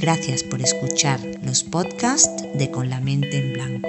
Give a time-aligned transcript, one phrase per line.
[0.00, 3.88] Gracias por escuchar los podcasts de Con la mente en blanco.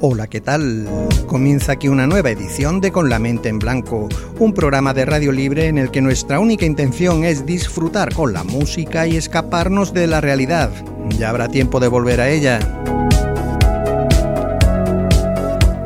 [0.00, 0.88] Hola, ¿qué tal?
[1.26, 5.30] Comienza aquí una nueva edición de Con la mente en blanco, un programa de radio
[5.30, 10.06] libre en el que nuestra única intención es disfrutar con la música y escaparnos de
[10.06, 10.70] la realidad.
[11.10, 12.58] Ya habrá tiempo de volver a ella.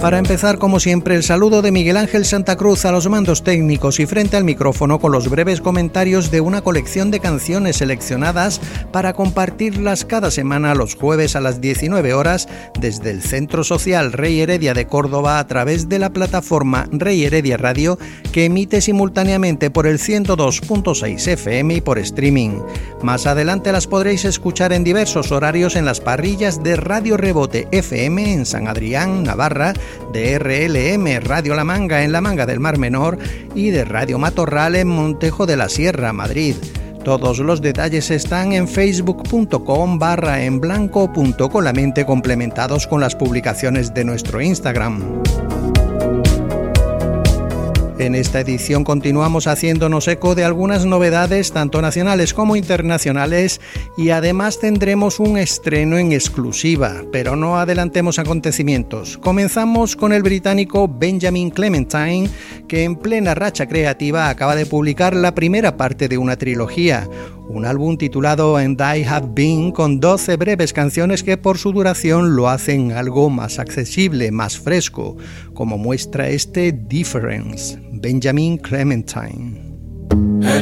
[0.00, 3.98] Para empezar, como siempre, el saludo de Miguel Ángel Santa Cruz a los mandos técnicos
[3.98, 8.60] y frente al micrófono con los breves comentarios de una colección de canciones seleccionadas
[8.92, 12.48] para compartirlas cada semana los jueves a las 19 horas
[12.78, 17.56] desde el Centro Social Rey Heredia de Córdoba a través de la plataforma Rey Heredia
[17.56, 17.98] Radio
[18.32, 22.60] que emite simultáneamente por el 102.6 FM y por streaming.
[23.02, 28.32] Más adelante las podréis escuchar en diversos horarios en las parrillas de Radio Rebote FM
[28.32, 29.74] en San Adrián, Navarra,
[30.12, 33.18] de RLM Radio La Manga en la Manga del Mar Menor
[33.54, 36.56] y de Radio Matorral en Montejo de la Sierra, Madrid.
[37.04, 44.40] Todos los detalles están en facebook.com barra en blanco.colamente complementados con las publicaciones de nuestro
[44.40, 45.22] Instagram.
[48.08, 53.60] En esta edición continuamos haciéndonos eco de algunas novedades tanto nacionales como internacionales
[53.98, 59.18] y además tendremos un estreno en exclusiva, pero no adelantemos acontecimientos.
[59.18, 62.30] Comenzamos con el británico Benjamin Clementine,
[62.66, 67.06] que en plena racha creativa acaba de publicar la primera parte de una trilogía,
[67.48, 72.36] un álbum titulado And I Have Been con 12 breves canciones que por su duración
[72.36, 75.16] lo hacen algo más accesible, más fresco,
[75.58, 79.60] como muestra este Difference, Benjamin Clementine.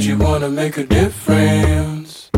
[0.00, 2.30] You wanna make a difference?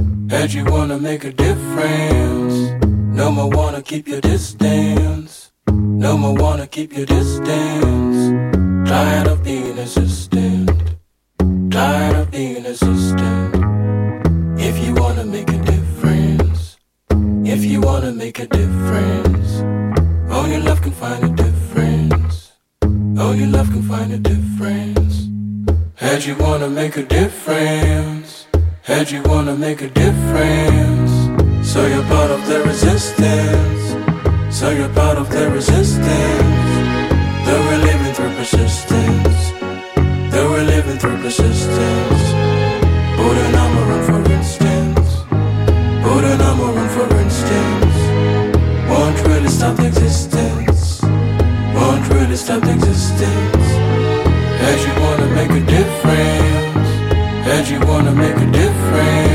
[0.48, 2.74] You wanna make a difference?
[3.14, 5.52] No more wanna keep your distance.
[5.68, 8.34] No more wanna keep your distance.
[8.90, 9.76] Tired of being.
[11.70, 12.64] Tired of being.
[14.58, 16.76] If you wanna make a difference,
[17.44, 19.62] if you wanna make a difference,
[20.28, 21.37] only love can find a.
[23.20, 25.26] Only love can find a difference.
[25.96, 28.46] Had you wanna make a difference,
[28.82, 31.12] had you wanna make a difference,
[31.68, 36.70] so you're part of the resistance, so you're part of the resistance.
[37.44, 39.38] Though we're living through persistence,
[40.30, 42.22] though we're living through persistence.
[43.18, 45.10] Put an armor on for instance.
[46.06, 47.96] Put an armor on for instance.
[48.88, 51.02] Won't really stop existence.
[51.74, 52.87] Won't really stop the
[53.20, 53.70] existence.
[54.70, 56.88] As you wanna make a difference.
[57.48, 59.27] As you wanna make a difference.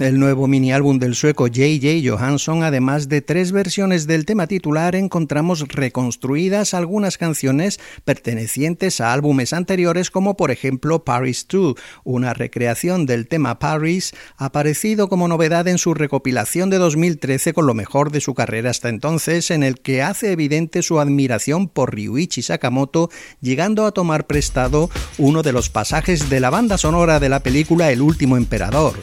[0.00, 2.08] El nuevo mini álbum del sueco J.J.
[2.08, 9.52] Johansson, además de tres versiones del tema titular, encontramos reconstruidas algunas canciones pertenecientes a álbumes
[9.52, 15.78] anteriores, como por ejemplo Paris 2, una recreación del tema Paris, aparecido como novedad en
[15.78, 20.02] su recopilación de 2013 con lo mejor de su carrera hasta entonces, en el que
[20.02, 23.10] hace evidente su admiración por Ryuichi Sakamoto,
[23.40, 27.90] llegando a tomar prestado uno de los pasajes de la banda sonora de la película
[27.90, 28.94] El último emperador.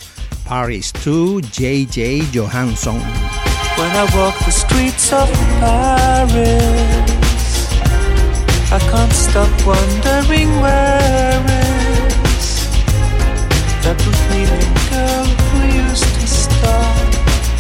[0.48, 2.22] Paris 2, J.J.
[2.32, 3.00] Johansson.
[3.78, 5.30] When I walk the streets of
[5.60, 6.36] Paris,
[8.72, 11.42] I can't stop wondering where
[12.38, 12.70] is
[13.84, 15.60] that bohemian girl who
[15.90, 16.96] used to stop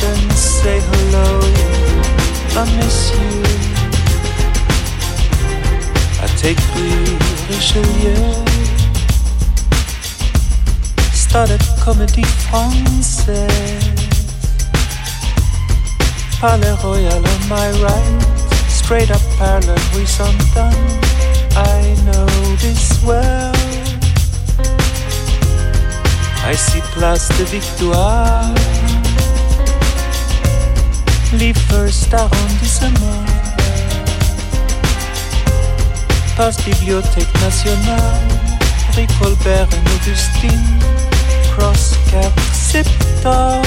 [0.03, 1.39] and say hello.
[2.57, 3.31] I miss you.
[6.21, 7.17] I take Louis
[11.35, 11.45] Richelieu.
[11.47, 13.47] Started comédie française.
[16.39, 18.21] Palais Royal on my right,
[18.69, 20.73] straight up parlor Rue Saint-Anne.
[21.57, 22.25] I know
[22.57, 23.53] this well.
[26.47, 28.53] I see Place de Victoire
[31.69, 33.25] first arrondissement.
[36.37, 38.21] Passe Bibliothèque nationale,
[38.95, 40.79] rue Colbert et Augustine,
[41.55, 42.21] cross 4
[42.51, 43.63] septembre.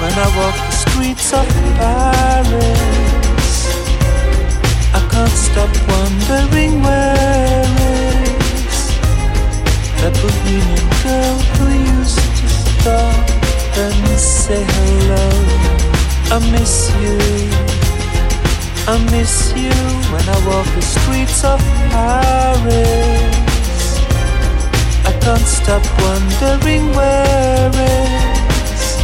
[0.00, 1.46] When I walk the streets of
[1.78, 2.82] Paris,
[4.98, 7.66] I can't stop wondering where
[8.70, 8.80] is
[10.00, 11.66] that bohemian girl who
[11.98, 13.24] used to stop
[13.82, 15.26] and say hello.
[16.34, 17.18] I miss you.
[18.92, 19.78] I miss you
[20.12, 21.60] when I walk the streets of
[21.90, 23.51] Paris.
[25.22, 28.98] Can't stop wondering where is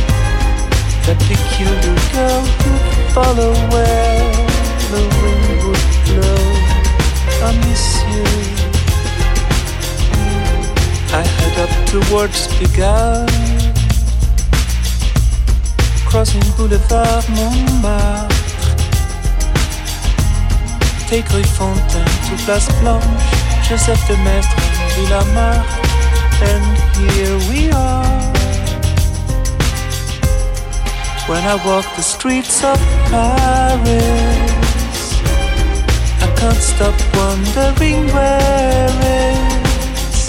[1.06, 2.73] that peculiar girl who
[3.15, 4.26] follow where
[4.91, 6.43] the wind would blow.
[7.47, 8.26] I miss you.
[11.15, 13.31] I head up towards Pigalle,
[16.05, 18.35] crossing Boulevard Montmartre.
[21.06, 23.06] Take Rue Fontaine to Place Blanche,
[23.62, 24.61] Joseph de Maistre,
[24.94, 25.78] Villa Marque,
[26.43, 26.64] and
[26.96, 28.32] here we are.
[31.29, 32.79] When I walk the streets of
[33.11, 33.88] Paris,
[36.23, 38.88] I can't stop wondering where
[39.19, 40.26] is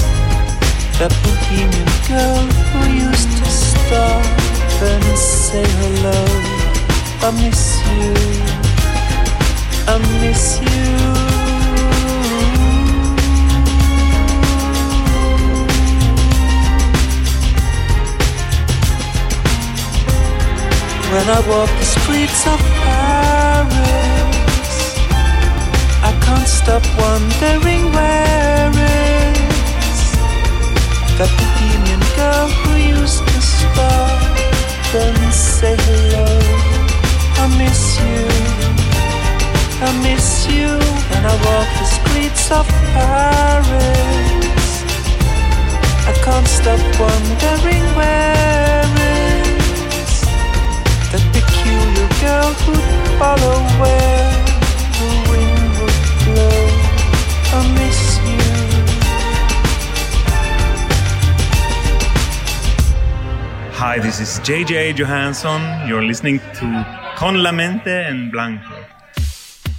[1.00, 4.26] that bohemian girl who used to stop
[4.82, 6.60] and say hello.
[7.22, 7.64] I miss
[7.96, 8.14] you.
[9.88, 11.29] I miss you.
[21.12, 23.74] When I walk the streets of Paris,
[26.06, 30.00] I can't stop wondering where is
[31.18, 32.72] that bohemian girl who
[33.02, 34.22] used to stop
[34.94, 36.30] and say hello.
[37.42, 38.30] I miss you.
[39.82, 40.70] I miss you
[41.10, 44.70] when I walk the streets of Paris.
[46.06, 49.29] I can't stop wondering where is
[51.12, 54.30] that peculiar who'd follow where
[55.00, 56.62] the wind would blow.
[57.52, 58.46] I miss you.
[63.74, 65.62] Hi, this is JJ Johansson.
[65.88, 66.86] You're listening to
[67.16, 68.79] Con la mente en blanco.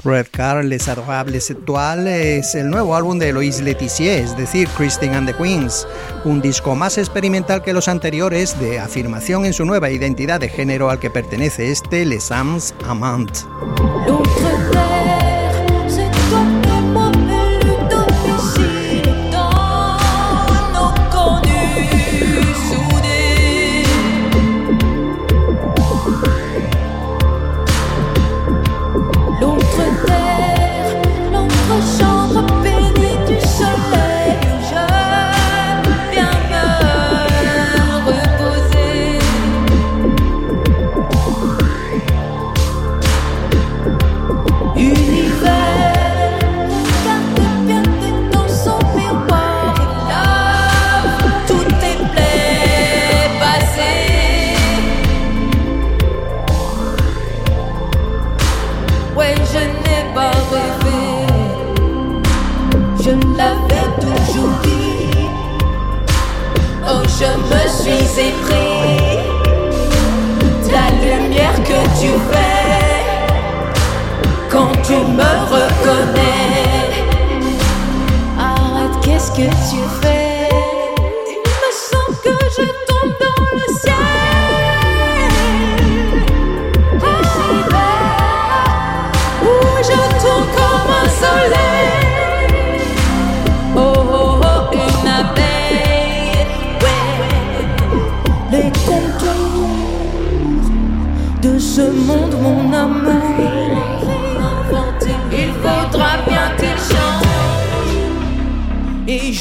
[0.05, 5.15] Red Car, Les Adorables Étoiles es el nuevo álbum de Eloise Letizier, es decir, Christine
[5.15, 5.87] and the Queens,
[6.25, 10.91] un disco más experimental que los anteriores de afirmación en su nueva identidad de género
[10.91, 13.31] al que pertenece este Les Ams Amant.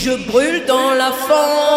[0.04, 1.69] Je brûle dans la fange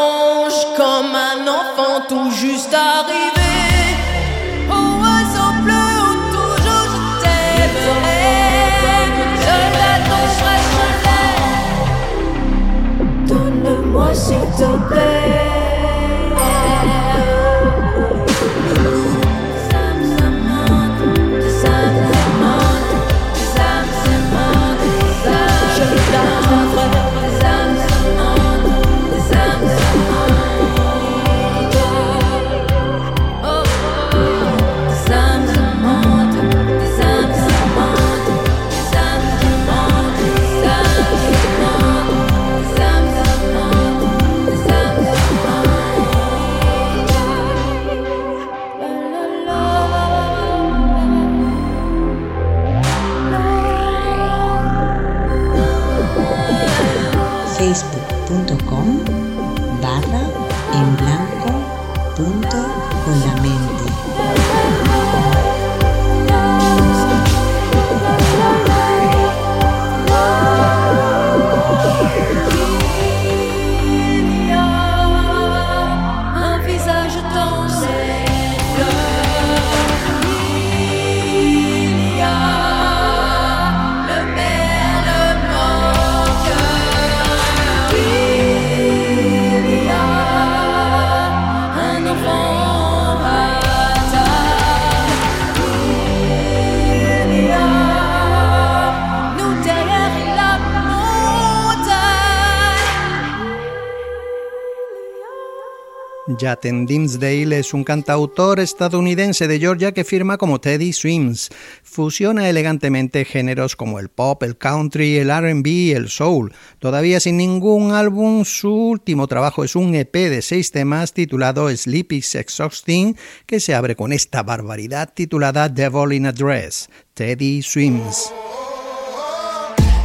[106.38, 111.50] Jaten Dimsdale es un cantautor estadounidense de Georgia que firma como Teddy Swims.
[111.82, 116.52] Fusiona elegantemente géneros como el pop, el country, el RB y el soul.
[116.78, 122.22] Todavía sin ningún álbum, su último trabajo es un EP de seis temas titulado Sleepy
[122.34, 126.88] Exhausting, que se abre con esta barbaridad titulada Devil in a Dress.
[127.14, 128.32] Teddy Swims.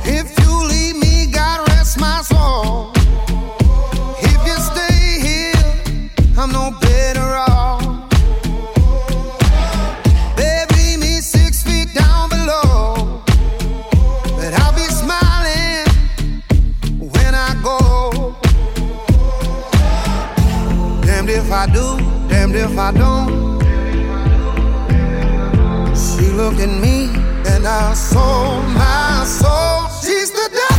[0.10, 0.37] I'm
[22.52, 23.58] damned if I don't.
[25.96, 27.10] She looked at me
[27.52, 29.90] and I saw my soul.
[30.02, 30.77] She's the devil.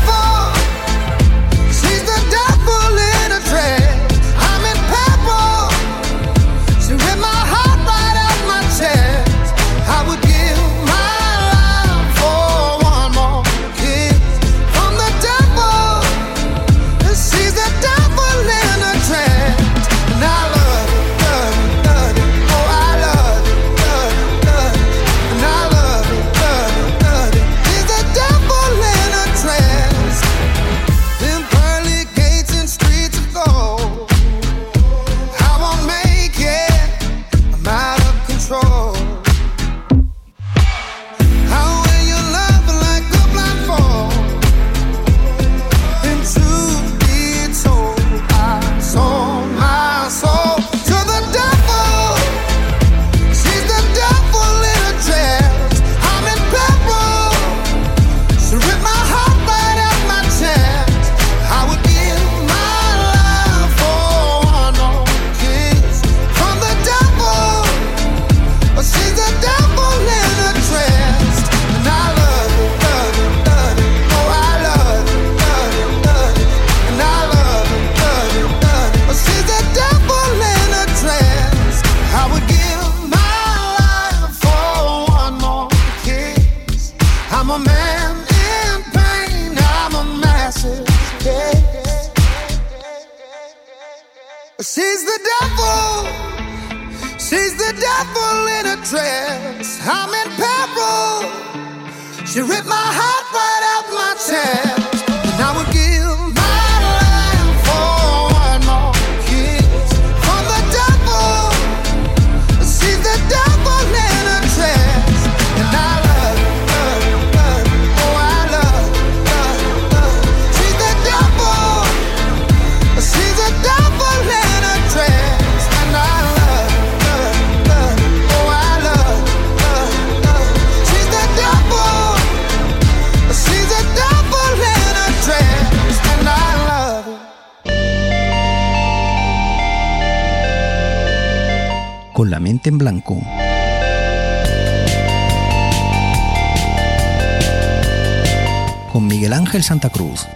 [148.92, 150.26] Con Miguel Ángel Santa Cruz.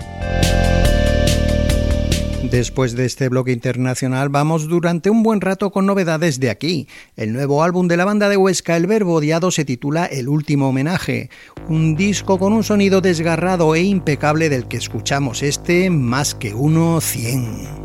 [2.50, 6.88] Después de este bloque internacional vamos durante un buen rato con novedades de aquí.
[7.16, 10.68] El nuevo álbum de la banda de Huesca, El Verbo Odiado, se titula El Último
[10.68, 11.30] Homenaje,
[11.68, 17.00] un disco con un sonido desgarrado e impecable del que escuchamos este Más que uno
[17.00, 17.81] cien.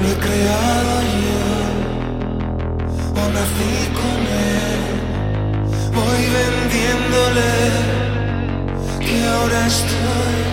[0.00, 1.46] Lo he creado yo,
[3.20, 4.20] o nací con
[4.56, 4.82] él,
[5.98, 7.52] voy vendiéndole
[9.00, 10.47] que ahora estoy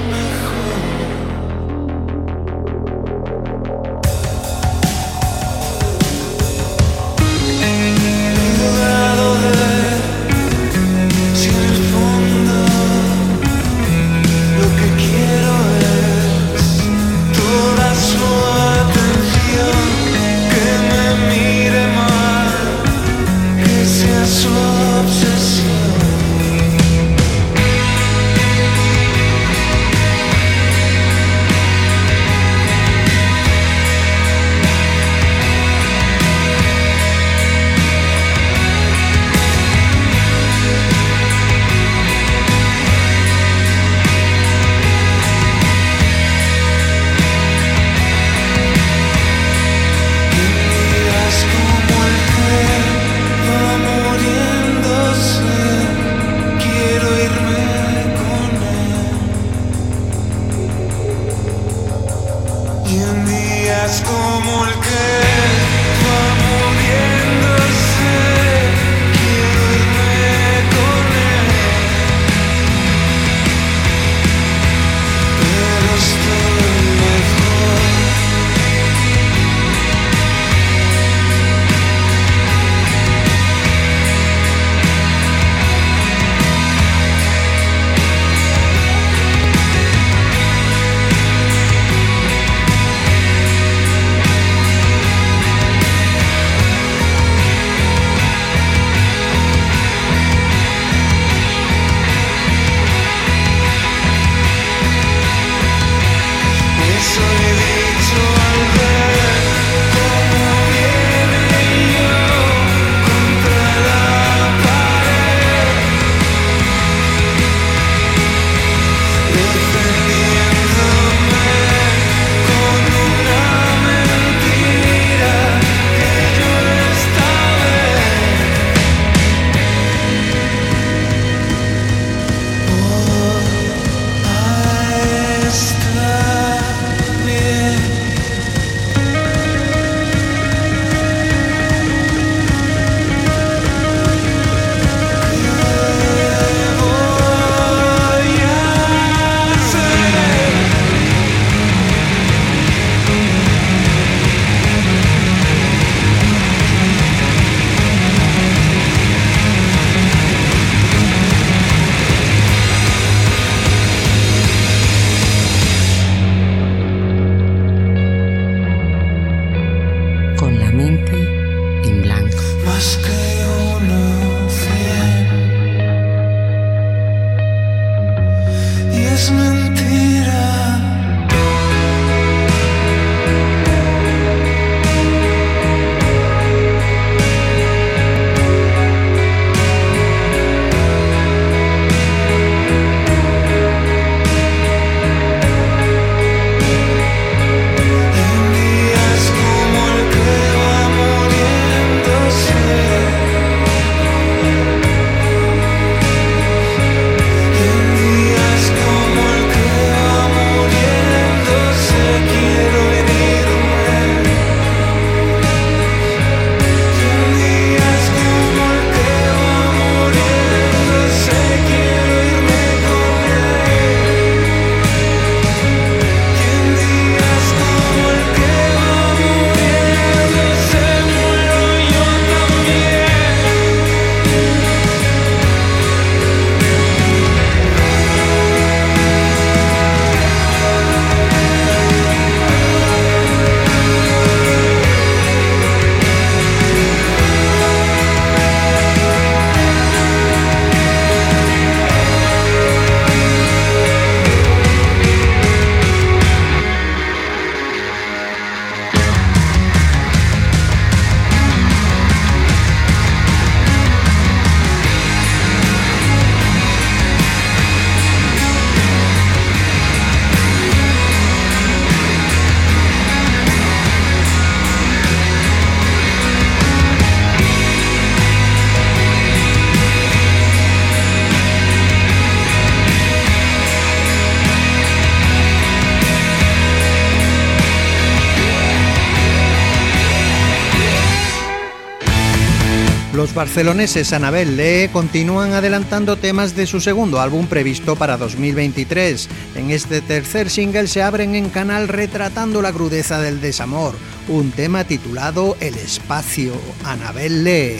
[293.55, 299.29] barceloneses Anabel Lee continúan adelantando temas de su segundo álbum previsto para 2023.
[299.55, 303.95] En este tercer single se abren en canal retratando la crudeza del desamor,
[304.27, 306.51] un tema titulado El espacio.
[306.83, 307.77] Anabel Lee.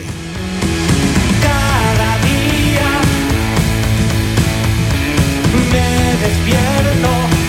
[1.42, 3.00] Cada día
[5.70, 7.45] me despierto.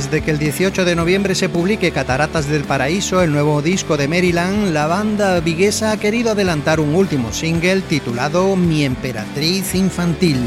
[0.00, 3.98] Antes de que el 18 de noviembre se publique Cataratas del Paraíso, el nuevo disco
[3.98, 10.38] de Maryland, la banda viguesa ha querido adelantar un último single titulado Mi Emperatriz Infantil.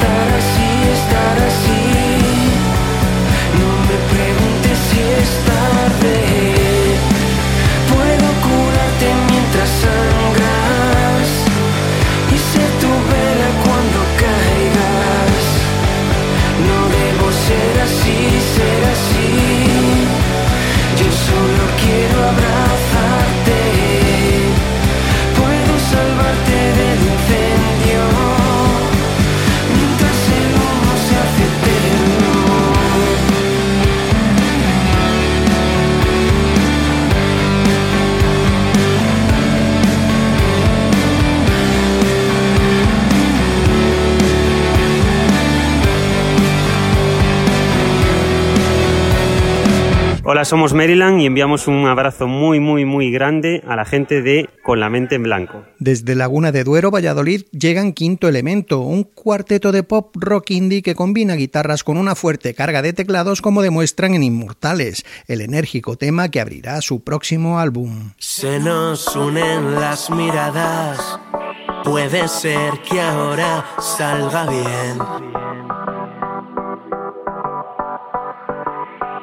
[0.00, 0.55] that I
[50.46, 54.78] somos Maryland y enviamos un abrazo muy, muy, muy grande a la gente de Con
[54.78, 55.64] la mente en blanco.
[55.80, 60.94] Desde Laguna de Duero, Valladolid, llegan Quinto Elemento, un cuarteto de pop rock indie que
[60.94, 66.30] combina guitarras con una fuerte carga de teclados como demuestran en Inmortales, el enérgico tema
[66.30, 68.12] que abrirá su próximo álbum.
[68.18, 71.18] Se nos unen las miradas.
[71.82, 75.95] Puede ser que ahora salga bien.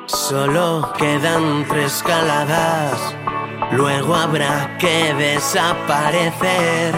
[0.05, 3.15] Solo quedan tres caladas.
[3.71, 6.93] Luego habrá que desaparecer.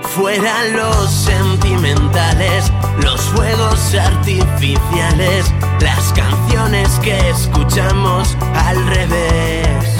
[0.00, 8.36] Fuera los sentimentales, los fuegos artificiales, las canciones que escuchamos
[8.66, 9.96] al revés.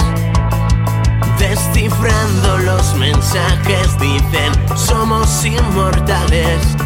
[1.37, 6.77] Descifrando los mensajes dicen somos inmortales.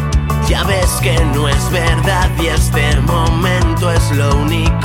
[0.48, 4.83] Ya ves que no es verdad y este momento es lo único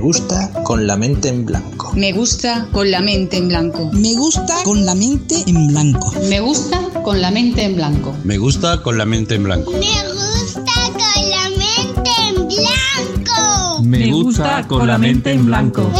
[0.00, 1.92] gusta con la mente en blanco.
[1.94, 3.90] Me gusta con la mente en blanco.
[3.92, 6.12] Me gusta con la mente en blanco.
[6.24, 8.14] Me gusta con la mente en blanco.
[8.24, 9.72] Me gusta con la mente en blanco.
[9.72, 13.82] Me gusta con la mente en blanco.
[13.82, 15.90] Me gusta con la mente en blanco.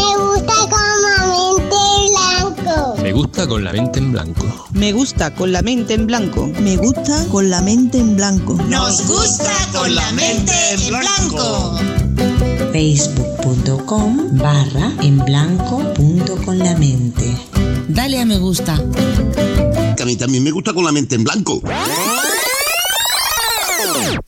[3.03, 4.45] Me gusta con la mente en blanco.
[4.73, 6.47] Me gusta con la mente en blanco.
[6.61, 8.55] Me gusta con la mente en blanco.
[8.69, 12.00] Nos gusta con la mente en blanco.
[12.72, 17.37] facebook.com barra en blanco punto con la mente.
[17.88, 18.83] Dale a me gusta.
[19.96, 21.62] Que a mí también me gusta con la mente en blanco.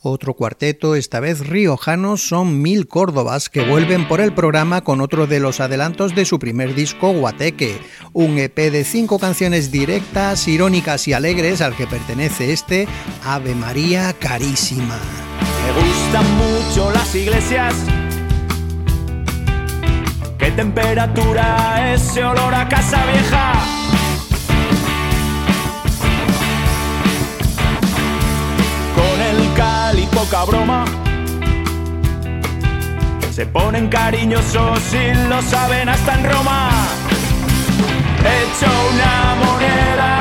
[0.01, 5.27] Otro cuarteto, esta vez riojanos, son Mil Córdobas, que vuelven por el programa con otro
[5.27, 7.79] de los adelantos de su primer disco, Guateque,
[8.11, 12.87] un EP de cinco canciones directas, irónicas y alegres al que pertenece este
[13.23, 14.99] Ave María Carísima.
[15.65, 18.02] Me gustan mucho las iglesias.
[20.37, 23.53] ¿Qué temperatura ese olor a casa vieja?
[28.95, 30.85] Con el cal y poca broma.
[33.31, 36.69] Se ponen cariñosos y lo saben hasta en Roma.
[38.19, 40.19] Echo una moneda,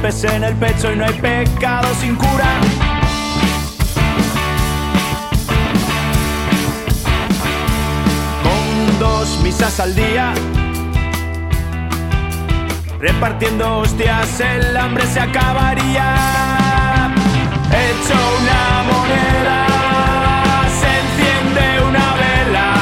[0.00, 2.60] golpes en el pecho y no hay pecado sin cura.
[8.42, 10.32] Con dos misas al día,
[13.00, 17.14] repartiendo hostias, el hambre se acabaría.
[17.70, 19.66] Hecho una moneda,
[20.80, 22.74] se enciende una vela.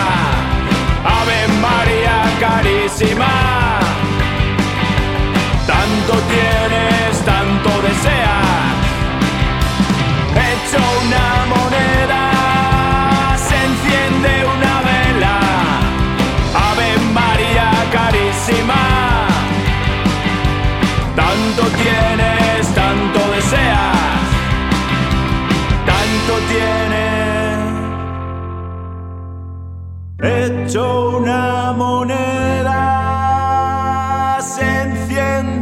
[1.04, 3.45] Ave María carísima.
[10.66, 12.22] Hecho una moneda,
[13.36, 15.36] se enciende una vela.
[16.68, 18.82] Ave María carísima.
[21.14, 24.26] Tanto tienes, tanto deseas.
[25.90, 27.56] Tanto tienes.
[30.18, 30.82] Hecho
[31.18, 32.80] una moneda,
[34.40, 35.55] se enciende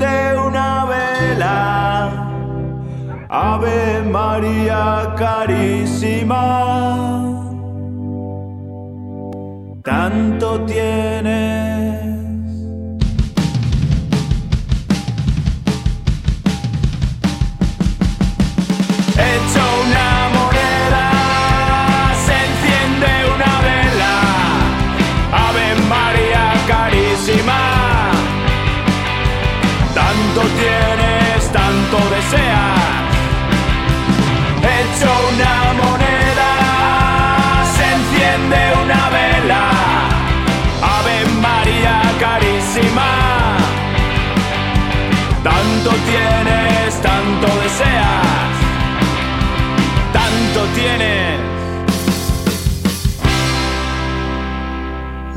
[4.11, 6.45] María carísima,
[9.83, 11.54] tanto tienes.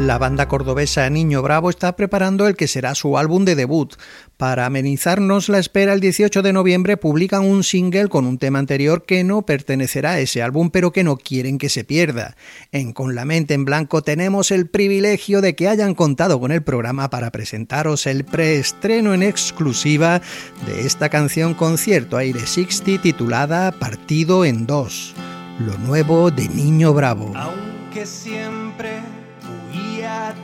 [0.08, 3.93] La banda cordobesa Niño Bravo está preparando el que será su álbum de debut.
[4.38, 9.05] Para amenizarnos la espera, el 18 de noviembre publican un single con un tema anterior
[9.05, 12.38] que no pertenecerá a ese álbum, pero que no quieren que se pierda.
[12.72, 16.64] En Con la mente en blanco tenemos el privilegio de que hayan contado con el
[16.64, 20.22] programa para presentaros el preestreno en exclusiva
[20.68, 25.14] de esta canción concierto Aire 60 titulada Partido en Dos,
[25.60, 27.34] lo nuevo de Niño Bravo.
[27.36, 29.01] Aunque siempre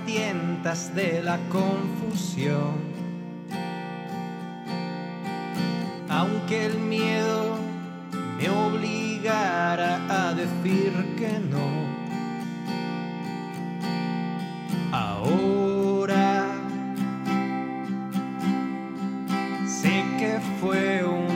[0.06, 2.94] tientas de la confusión.
[6.10, 7.58] Aunque el miedo
[8.38, 11.68] me obligara a decir que no.
[14.92, 16.46] Ahora
[19.66, 21.33] sé que fue un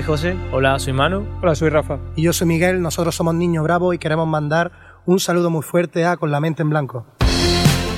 [0.00, 0.36] soy José.
[0.52, 1.26] Hola, soy Manu.
[1.42, 1.98] Hola, soy Rafa.
[2.16, 4.72] Y yo soy Miguel, nosotros somos Niño Bravo y queremos mandar
[5.06, 7.06] un saludo muy fuerte a Con la mente en blanco.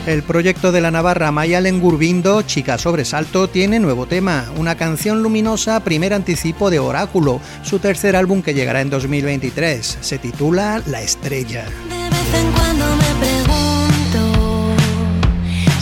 [0.06, 5.78] El proyecto de la Navarra Mayalen Gurbindo, Chica Sobresalto, tiene nuevo tema, una canción luminosa,
[5.84, 9.98] primer anticipo de Oráculo, su tercer álbum que llegará en 2023.
[10.00, 11.66] Se titula La Estrella.
[11.88, 14.74] De vez en cuando me pregunto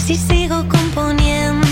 [0.04, 1.69] si sigo componiendo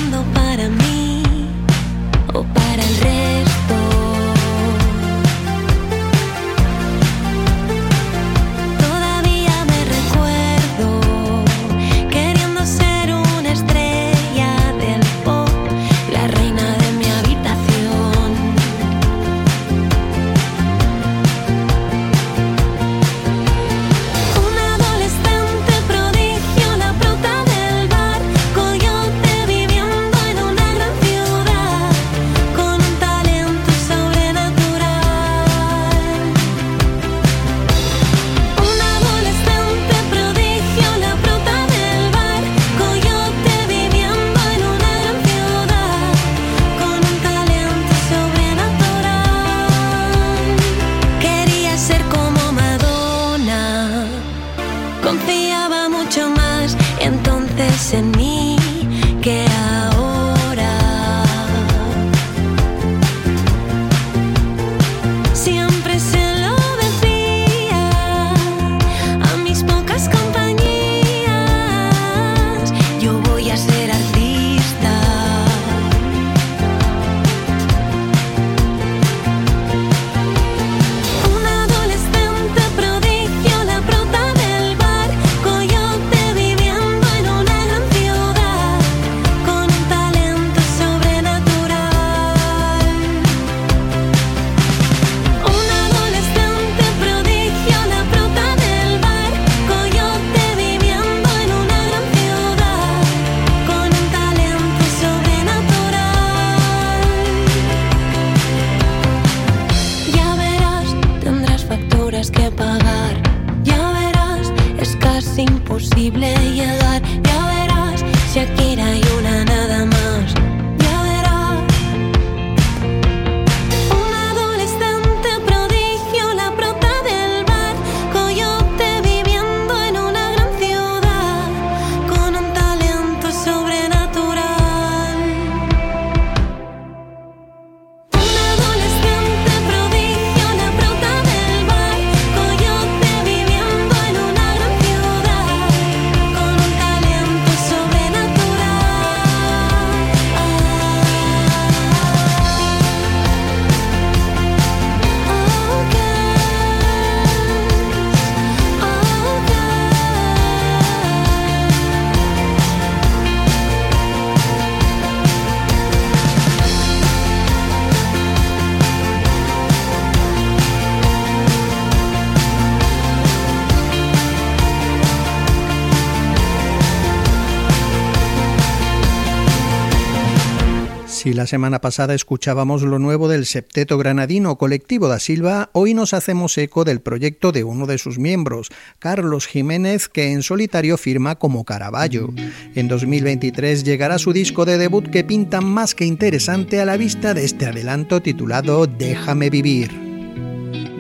[181.49, 186.85] semana pasada escuchábamos lo nuevo del septeto granadino Colectivo da Silva, hoy nos hacemos eco
[186.85, 188.69] del proyecto de uno de sus miembros,
[188.99, 192.29] Carlos Jiménez, que en solitario firma como Caraballo.
[192.75, 197.33] En 2023 llegará su disco de debut que pinta más que interesante a la vista
[197.33, 199.91] de este adelanto titulado Déjame vivir.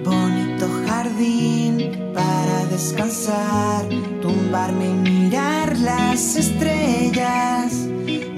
[0.03, 3.87] Bonito jardín para descansar,
[4.23, 7.75] tumbarme y mirar las estrellas.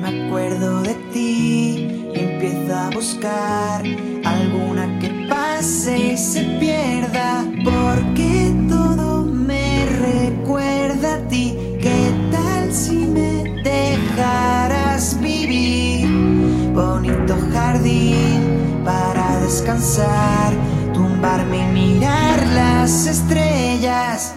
[0.01, 1.80] Me acuerdo de ti
[3.01, 3.83] buscar
[4.27, 11.57] alguna que pase y se pierda, porque todo me recuerda a ti.
[11.81, 16.11] ¿Qué tal si me dejaras vivir?
[16.75, 20.53] Bonito jardín para descansar,
[20.93, 24.35] tumbarme y mirar las estrellas.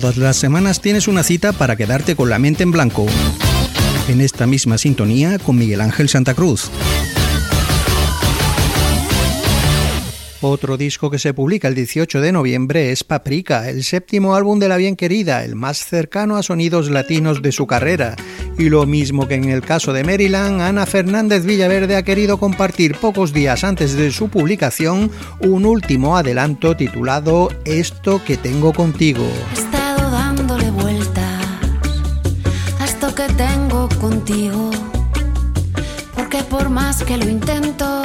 [0.00, 3.06] Todas las semanas tienes una cita para quedarte con la mente en blanco.
[4.08, 6.68] En esta misma sintonía con Miguel Ángel Santa Cruz.
[10.40, 14.68] Otro disco que se publica el 18 de noviembre es Paprika, el séptimo álbum de
[14.68, 18.16] la bien querida, el más cercano a sonidos latinos de su carrera.
[18.58, 22.96] Y lo mismo que en el caso de Maryland, Ana Fernández Villaverde ha querido compartir
[22.96, 29.24] pocos días antes de su publicación un último adelanto titulado Esto que tengo contigo.
[33.14, 34.70] Que tengo contigo,
[36.16, 38.02] porque por más que lo intento,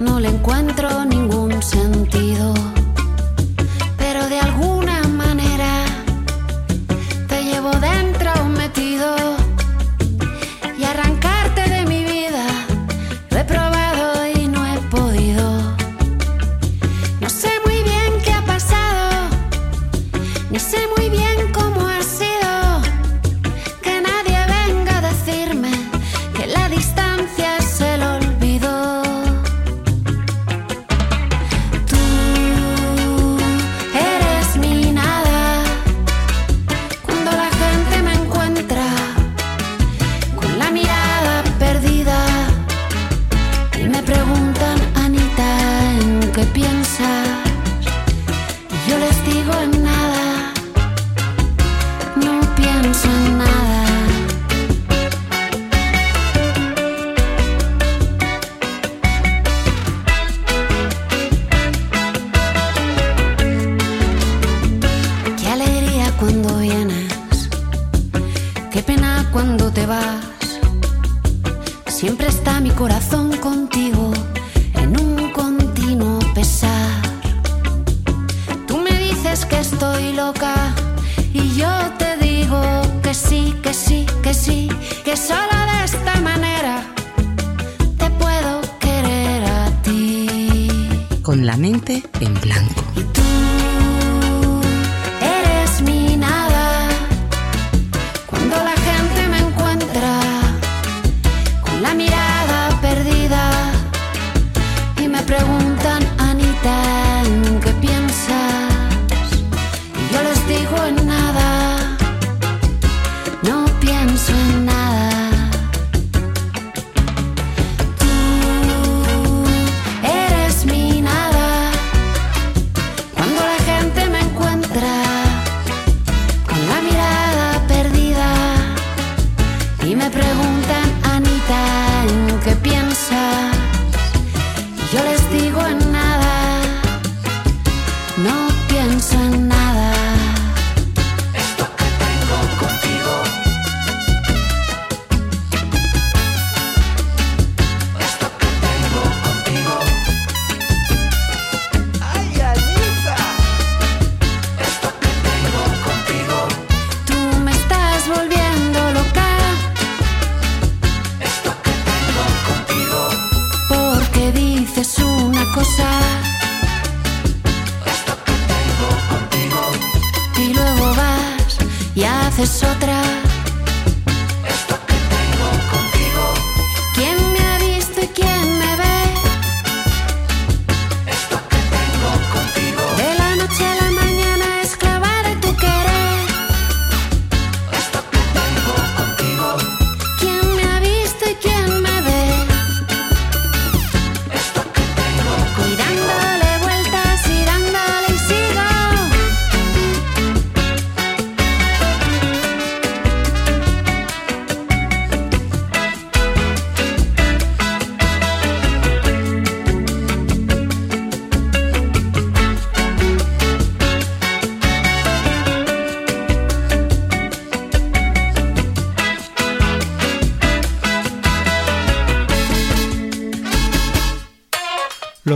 [0.00, 2.73] no le encuentro ningún sentido.
[68.74, 70.26] Qué pena cuando te vas.
[71.86, 74.12] Siempre está mi corazón contigo
[74.74, 76.90] en un continuo pesar.
[78.66, 80.74] Tú me dices que estoy loca
[81.32, 82.60] y yo te digo
[83.00, 84.68] que sí, que sí, que sí,
[85.04, 86.82] que solo de esta manera
[87.96, 90.68] te puedo querer a ti.
[91.22, 92.82] Con la mente en blanco.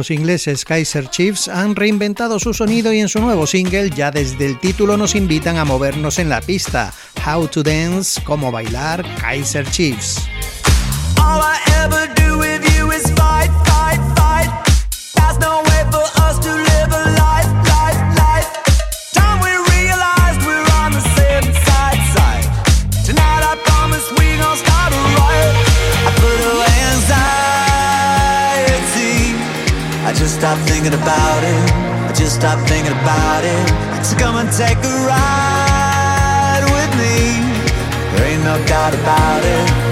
[0.08, 4.46] Los ingleses Kaiser Chiefs han reinventado su sonido y en su nuevo single ya desde
[4.46, 6.94] el título nos invitan a movernos en la pista.
[7.26, 10.27] How to Dance, cómo bailar, Kaiser Chiefs.
[30.88, 31.72] thinking about it.
[32.08, 34.04] I just stopped thinking about it.
[34.04, 38.16] So come and take a ride with me.
[38.16, 39.87] There ain't no doubt about it.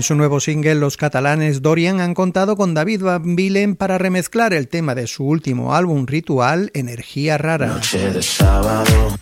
[0.00, 4.54] En su nuevo single, los catalanes Dorian han contado con David Van Bilen para remezclar
[4.54, 7.66] el tema de su último álbum ritual, Energía Rara.
[7.66, 9.18] Noche de sábado.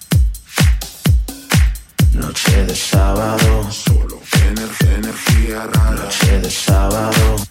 [2.14, 3.68] Noche de sábado.
[3.72, 4.20] Solo
[4.94, 6.00] energía rara.
[6.00, 7.48] Noche de sábado.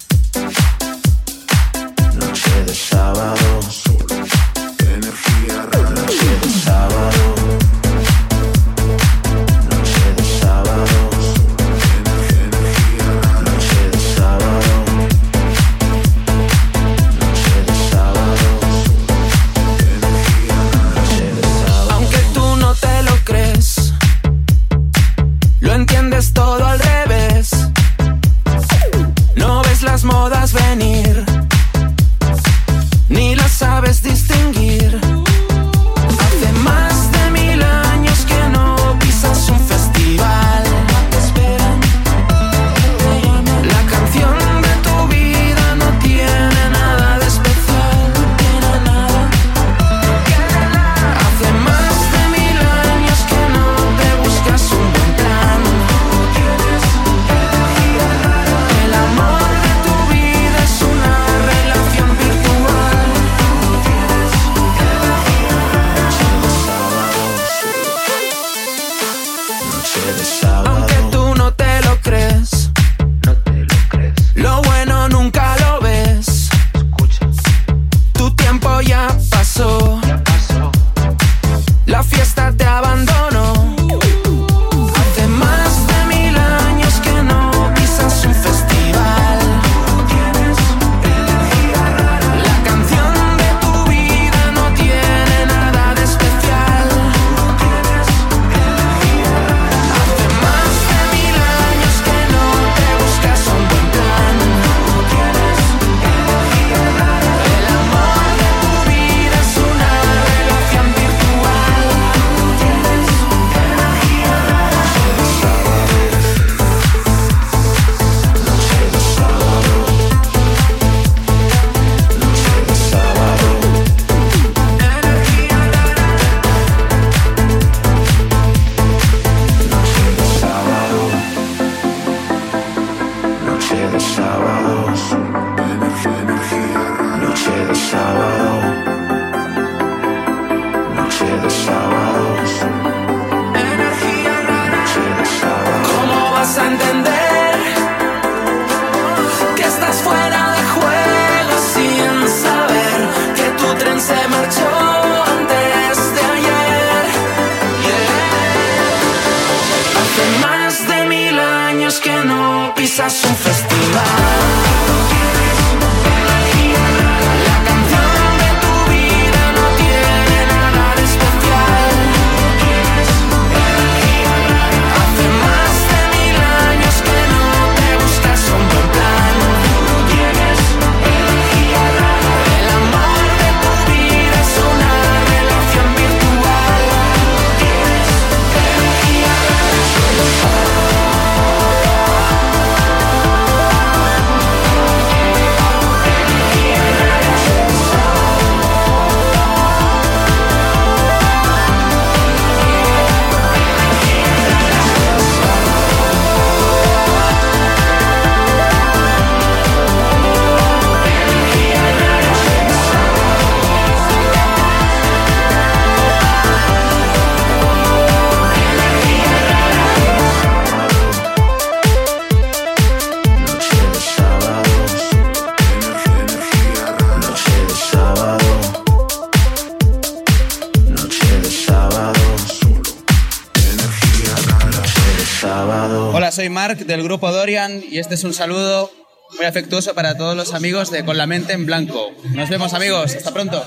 [236.38, 238.91] Soy Mark del grupo Dorian y este es un saludo
[239.35, 242.11] muy afectuoso para todos los amigos de Con la mente en blanco.
[242.35, 243.65] Nos vemos amigos, hasta pronto.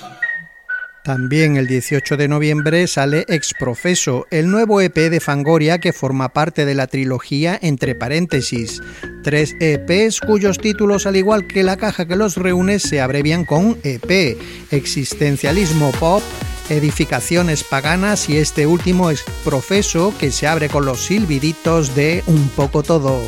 [1.02, 6.64] También el 18 de noviembre sale Exprofeso, el nuevo EP de Fangoria que forma parte
[6.64, 8.80] de la trilogía Entre paréntesis.
[9.24, 13.80] Tres EPs cuyos títulos, al igual que la caja que los reúne, se abrevian con
[13.82, 14.38] EP.
[14.70, 16.22] Existencialismo pop,
[16.70, 22.82] edificaciones paganas y este último Exprofeso que se abre con los silbiditos de un poco
[22.82, 23.20] todo.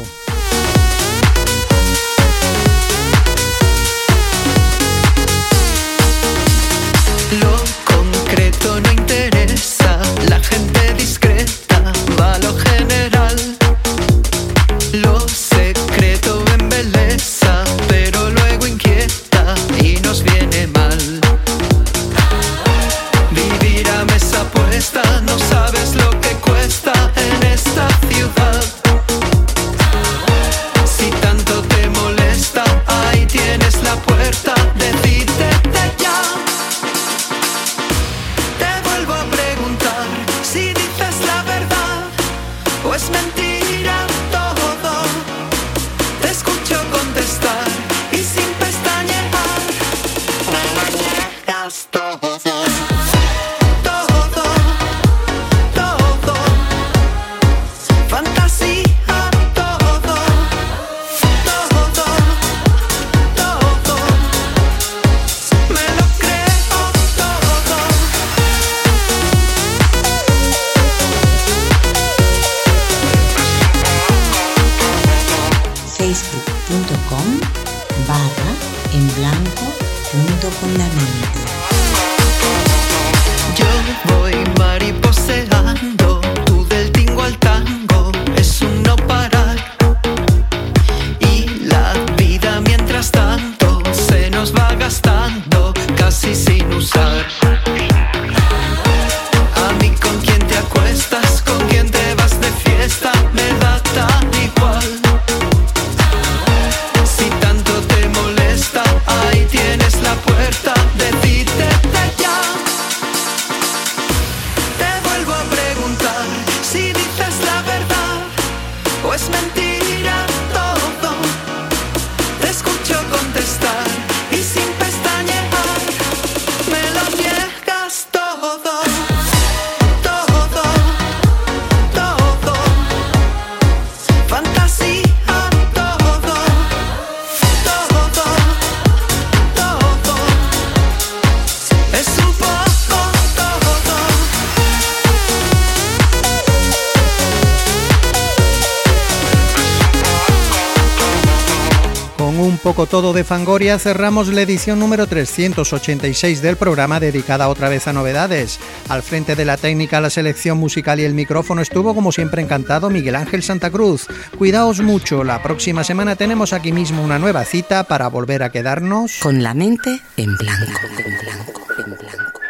[152.93, 158.61] Todo de Fangoria cerramos la edición número 386 del programa dedicada otra vez a novedades.
[158.90, 162.90] Al frente de la técnica, la selección musical y el micrófono estuvo como siempre encantado
[162.90, 164.09] Miguel Ángel Santa Cruz.
[164.36, 169.20] Cuidaos mucho, la próxima semana tenemos aquí mismo una nueva cita para volver a quedarnos
[169.22, 170.80] Con la mente en blanco.
[170.99, 172.40] En blanco, en blanco.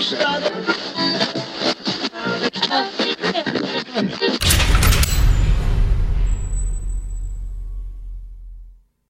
[0.00, 1.23] Stop.